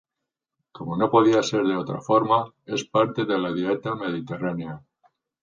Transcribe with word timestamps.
Como 0.71 0.97
no 0.97 1.11
podía 1.11 1.43
ser 1.43 1.63
de 1.63 1.75
otra 1.75 2.01
forma, 2.01 2.51
es 2.65 2.85
parte 2.85 3.23
de 3.25 3.37
la 3.37 3.53
dieta 3.53 3.93
mediterránea. 3.93 4.83